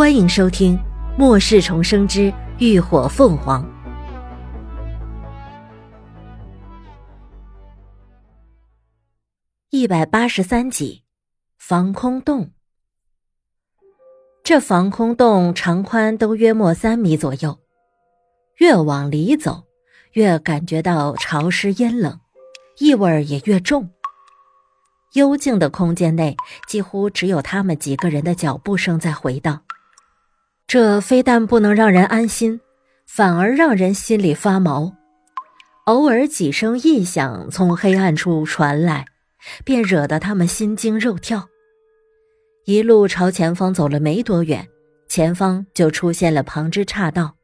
[0.00, 0.78] 欢迎收听
[1.18, 3.62] 《末世重生之浴火凤凰》
[9.68, 11.04] 一百八十三集。
[11.58, 12.52] 防空洞，
[14.42, 17.58] 这防空洞长宽都约莫三米左右，
[18.56, 19.64] 越往里走，
[20.14, 22.18] 越感觉到潮湿阴冷，
[22.78, 23.90] 异味也越重。
[25.12, 26.34] 幽静的空间内，
[26.66, 29.62] 几乎只有他们几个人的脚步声在回荡。
[30.70, 32.60] 这非但不能让人安心，
[33.04, 34.94] 反而让人心里发毛。
[35.86, 39.04] 偶尔几声异响从黑暗处传来，
[39.64, 41.48] 便惹得他们心惊肉跳。
[42.66, 44.68] 一路朝前方走了没多远，
[45.08, 47.34] 前方就出现了旁支岔道。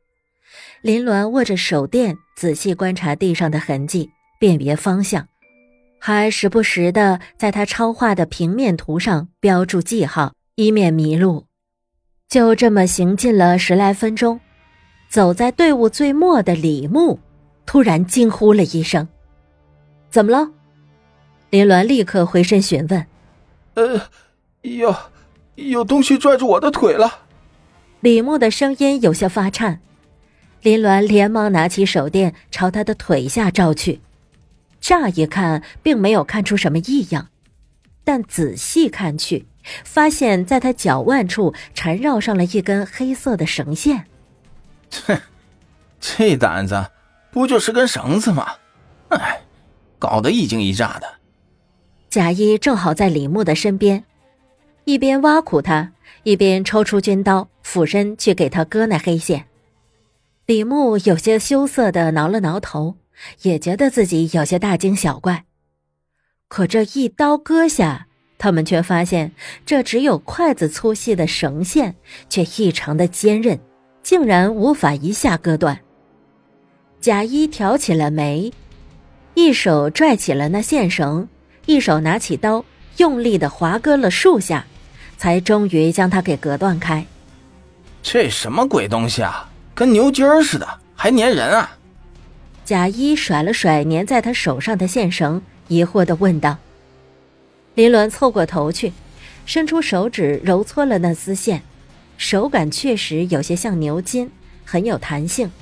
[0.80, 5.27] 林鸾握着手电，仔细观察地上的痕迹，辨别方向，
[5.99, 11.47] 还时不时的在他抄画的平面图上标注记号，以免迷路。
[12.29, 14.41] 就这么行进了十来分钟，
[15.09, 17.21] 走在队伍最末的李牧
[17.65, 19.07] 突然惊呼了一声
[20.10, 20.51] ：“怎么了？”
[21.51, 23.07] 林鸾立刻回身询问
[23.74, 24.09] ：“呃，
[24.63, 24.95] 有
[25.55, 27.21] 有东西拽住我的腿了。”
[28.01, 29.80] 李牧的声音有些发颤。
[30.63, 34.01] 林鸾连忙拿起手电朝他的腿下照去，
[34.80, 37.29] 乍一看并没有看出什么异样，
[38.02, 39.46] 但仔细看去。
[39.84, 44.06] 发现，在他脚腕处缠绕上了一根黑色的绳线。
[45.06, 45.20] 哼，
[46.00, 46.86] 这胆子，
[47.30, 48.54] 不就是根绳子吗？
[49.09, 49.42] 哎，
[49.98, 51.14] 搞得一惊一乍的。
[52.09, 54.04] 贾一正好在李牧的身边，
[54.84, 59.46] 一边挖苦他，一边抽出军刀，俯身去给他割那黑线。
[60.46, 62.96] 李牧有些羞涩的挠了挠头，
[63.42, 65.44] 也觉得自己有些大惊小怪。
[66.48, 68.06] 可这一刀割下。
[68.38, 69.32] 他们却发现，
[69.65, 71.94] 这只有筷子粗细的绳线，
[72.28, 73.59] 却异常的坚韧，
[74.03, 75.81] 竟然无法一下割断。
[77.00, 78.53] 贾一挑起了眉，
[79.34, 81.28] 一手拽起了那线绳，
[81.66, 82.65] 一手拿起刀，
[82.97, 84.66] 用力的划割了数下，
[85.16, 87.05] 才终于将它给割断开。
[88.03, 89.49] 这什么鬼东西啊？
[89.75, 91.77] 跟牛筋儿似的，还粘人啊！
[92.65, 96.56] 贾一甩了甩粘在他手上的线绳，疑惑的问道。
[97.76, 98.94] 林鸾凑过头去，
[99.44, 101.60] 伸出手指揉搓了那丝线，
[102.16, 104.31] 手感确实有些像牛筋，
[104.64, 105.53] 很有弹性，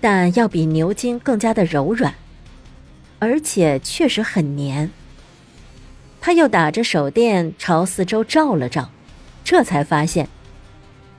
[0.00, 2.14] 但要比牛筋更加的柔软，
[3.20, 4.90] 而且确实很黏。
[6.20, 8.90] 他又打着手电朝四周照了照，
[9.44, 10.28] 这才发现，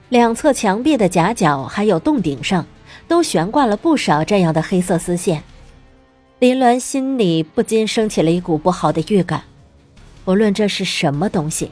[0.09, 2.67] 两侧墙壁的夹角还有洞顶上，
[3.07, 5.43] 都悬挂了不少这样的黑色丝线。
[6.39, 9.43] 林鸾心里不禁升起了一股不好的预感。
[10.25, 11.71] 无论这是什么东西，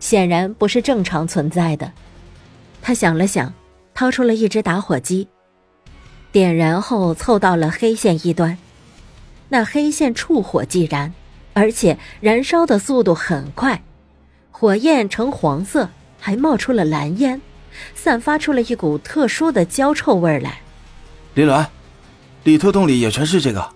[0.00, 1.92] 显然不是正常存在的。
[2.80, 3.52] 他想了想，
[3.94, 5.28] 掏出了一只打火机，
[6.32, 8.56] 点燃后凑到了黑线一端。
[9.48, 11.12] 那黑线触火即燃，
[11.52, 13.82] 而且燃烧的速度很快，
[14.50, 17.40] 火焰呈黄色，还冒出了蓝烟，
[17.94, 20.60] 散发出了一股特殊的焦臭味来。
[21.34, 21.66] 林鸾，
[22.44, 23.68] 里头洞里也全是这个。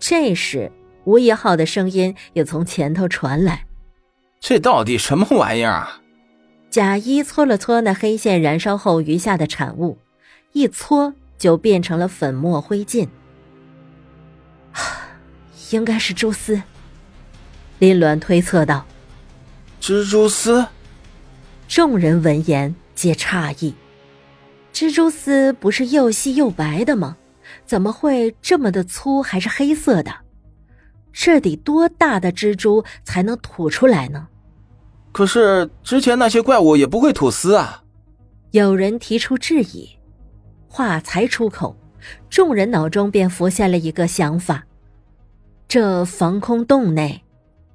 [0.00, 0.72] 这时。
[1.06, 3.64] 吴一浩的声音也从前头传来
[4.40, 6.02] ：“这到底什么玩意儿啊？”
[6.68, 9.98] 贾一搓了搓那黑线燃烧后余下的产物，
[10.52, 13.08] 一搓就变成了粉末灰烬。
[15.70, 16.60] 应该是蛛丝，
[17.78, 18.84] 林鸾推测道。
[19.80, 20.66] 蜘蛛丝。
[21.68, 23.74] 众人闻言皆诧异：
[24.72, 27.16] 蜘蛛丝不是又细又白的吗？
[27.64, 30.25] 怎么会这么的粗，还是黑色的？
[31.18, 34.28] 这得多大的蜘蛛才能吐出来呢？
[35.12, 37.82] 可是之前那些怪物也不会吐丝啊！
[38.50, 39.88] 有人提出质疑，
[40.68, 41.74] 话才出口，
[42.28, 44.66] 众人脑中便浮现了一个想法：
[45.66, 47.24] 这防空洞内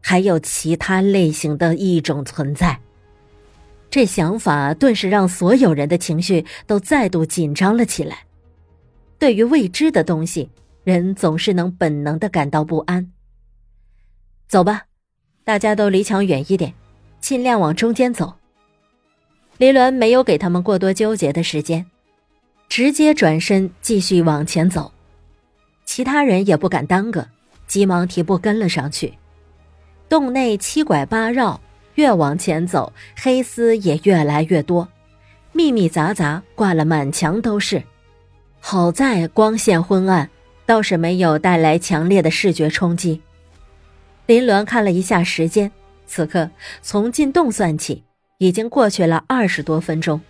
[0.01, 2.79] 还有其他类型的异种存在。
[3.89, 8.19] 这想法顿时让所有人的情绪都再度紧张了起来。
[9.17, 10.51] 对于未知的东西，
[10.83, 13.11] 人总是能本能的感到不安。
[14.51, 14.83] 走吧，
[15.45, 16.73] 大家都离墙远一点，
[17.21, 18.33] 尽量往中间走。
[19.57, 21.85] 林伦没有给他们过多纠结的时间，
[22.67, 24.91] 直接转身继续往前走。
[25.85, 27.25] 其他人也不敢耽搁，
[27.65, 29.13] 急忙提步跟了上去。
[30.09, 31.57] 洞内七拐八绕，
[31.95, 34.85] 越往前走，黑丝也越来越多，
[35.53, 37.81] 密密匝匝，挂了满墙都是。
[38.59, 40.29] 好在光线昏暗，
[40.65, 43.21] 倒是没有带来强烈的视觉冲击。
[44.31, 45.69] 林鸾看了一下时间，
[46.07, 46.49] 此刻
[46.81, 48.01] 从进洞算起，
[48.37, 50.21] 已经过去了二十多分钟。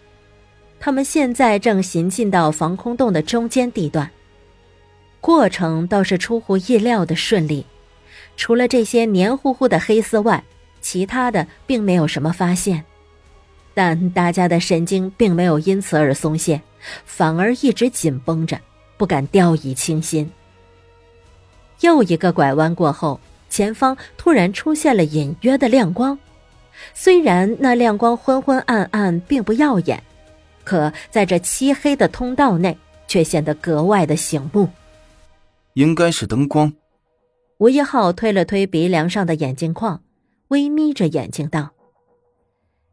[0.80, 4.09] 他们现在正行进到防空洞的中间地段。
[5.19, 7.63] 过程倒是出乎意料的顺利，
[8.36, 10.44] 除了这些黏糊糊的黑丝外，
[10.81, 12.83] 其他的并没有什么发现。
[13.75, 16.59] 但大家的神经并没有因此而松懈，
[17.06, 18.59] 反而一直紧绷着，
[18.98, 20.31] 不敢掉以轻心。
[21.81, 23.19] 又一个拐弯过后，
[23.51, 26.18] 前方突然出现了隐约的亮光，
[26.94, 30.01] 虽然那亮光昏昏暗暗，并不耀眼，
[30.63, 32.77] 可在这漆黑的通道内，
[33.07, 34.69] 却显得格外的醒目。
[35.74, 36.74] 应该是灯光。
[37.57, 40.01] 吴一浩推了推鼻梁上的眼镜框，
[40.48, 41.71] 微眯着眼睛道。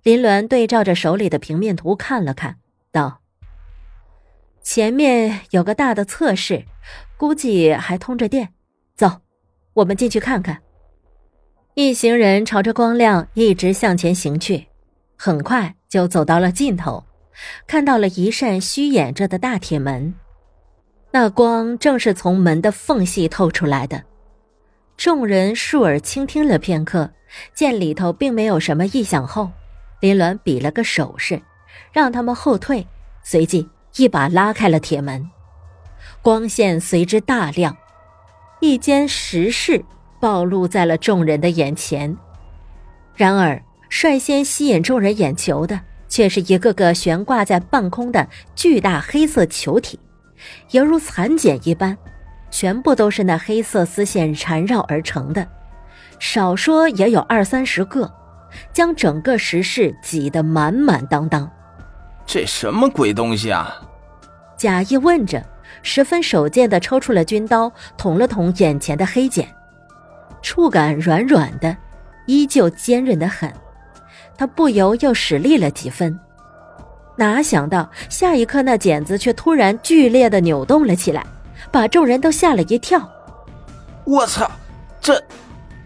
[0.03, 2.57] 林鸾对照着手里的平面图看了看，
[2.91, 3.21] 道
[4.63, 6.65] ：“前面有个大的测试，
[7.17, 8.51] 估计还通着电。
[8.97, 9.21] 走，
[9.79, 10.59] 我们进去看看。”
[11.75, 14.67] 一行人朝着光亮一直向前行去，
[15.17, 17.05] 很快就走到了尽头，
[17.67, 20.15] 看到了一扇虚掩着的大铁门，
[21.13, 24.03] 那光正是从门的缝隙透出来的。
[24.97, 27.13] 众人竖耳倾听了片刻，
[27.55, 29.51] 见里头并没有什么异响后。
[30.01, 31.41] 林鸾比了个手势，
[31.93, 32.87] 让他们后退，
[33.23, 35.29] 随即一把拉开了铁门，
[36.23, 37.77] 光线随之大亮，
[38.61, 39.85] 一间石室
[40.21, 42.17] 暴露在了众人的眼前。
[43.15, 49.99] 然而，率先吸引众人眼球的，却是一个个悬挂在半空的巨大黑色球体，
[50.71, 51.97] 犹如蚕茧一般，
[52.51, 55.47] 全部都是那黑色丝线缠绕而成的，
[56.19, 58.13] 少说也有二三十个。
[58.73, 61.49] 将整个石室挤得满满当当，
[62.25, 63.77] 这什么鬼东西啊？
[64.57, 65.45] 贾谊问着，
[65.83, 69.49] 十分手贱的抽出了军刀，捅了捅眼前的黑茧，
[70.43, 71.77] 触感软软的，
[72.27, 73.53] 依旧坚韧的很。
[74.37, 76.19] 他不由又使力了几分，
[77.17, 81.27] 哪想到下一刻那茧子却突然剧烈的扭动了起来，
[81.71, 83.11] 把众人都吓了一跳。
[84.05, 84.51] 我操，
[85.01, 85.21] 这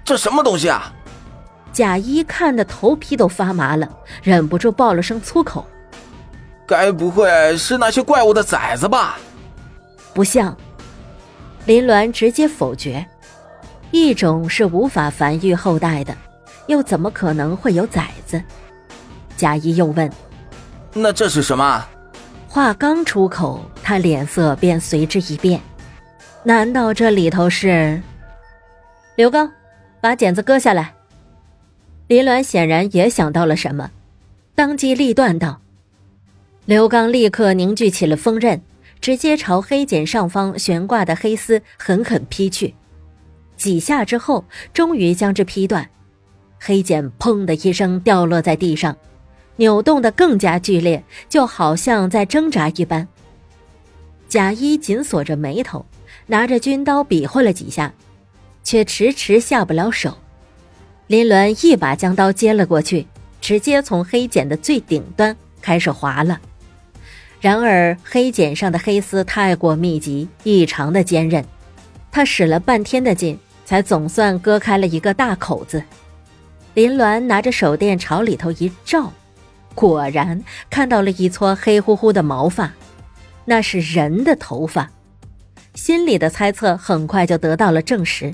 [0.05, 0.93] 这什么东西啊？
[1.73, 3.89] 贾一看的头皮都发麻了，
[4.23, 5.67] 忍不住爆了声粗口
[6.69, 9.19] ：“该不会是那些怪物的崽子吧？”
[10.13, 10.57] 不像。
[11.65, 13.07] 林鸾直接否决
[13.93, 16.17] ：“一种是无法繁育后代的，
[16.67, 18.43] 又怎么可能会有崽子？”
[19.37, 20.11] 贾谊又问
[20.93, 21.87] ：“那这是什么？”
[22.49, 25.61] 话刚出口，他脸色便随之一变
[26.45, 28.03] ：“难道这里头是？”
[29.17, 29.51] 刘刚，
[30.01, 30.93] 把剪子割下来。
[32.09, 33.91] 林鸾显然也想到了什么，
[34.55, 35.61] 当机立断道
[36.67, 38.61] ：“刘刚，立刻凝聚起了锋刃，
[39.03, 42.73] 直接朝黑茧上方悬挂的黑丝狠狠劈去。
[43.57, 45.91] 几下之后，终于将之劈断。
[46.61, 48.97] 黑茧砰的一声掉落在地上，
[49.57, 53.07] 扭动的更加剧烈，就好像在挣扎一般。
[54.29, 55.85] 贾一紧锁着眉头，
[56.29, 57.93] 拿着军刀比划了几下，
[58.63, 60.17] 却迟迟下不了手。”
[61.09, 63.09] 林鸾一把将刀接了过去，
[63.41, 66.41] 直接从黑茧的最顶端开始划了。
[67.43, 71.45] 然而黑茧上的黑丝太过密集，异常的坚韧，
[72.09, 75.83] 他使了半天的劲，才总算割开了一个大口子。
[76.75, 79.13] 林鸾拿着手电朝里头一照，
[79.75, 80.41] 果然
[80.71, 82.73] 看到了一撮黑乎乎的毛发，
[83.45, 84.89] 那是人的头发。
[85.75, 88.33] 心里的猜测很快就得到了证实。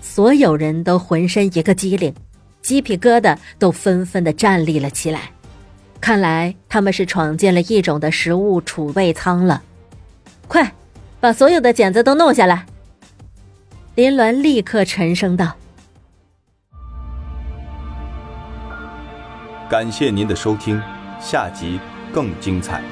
[0.00, 2.14] 所有人都浑身一个机灵，
[2.62, 5.32] 鸡皮疙瘩都纷纷的站立了起来。
[6.02, 9.62] 看来他们是闯进了异种的食物储备仓了。
[10.48, 10.74] 快，
[11.20, 12.66] 把所有的茧子都弄下来！
[13.94, 15.54] 林鸾立刻沉声道。
[19.70, 20.82] 感谢您的收听，
[21.20, 21.78] 下集
[22.12, 22.82] 更精彩。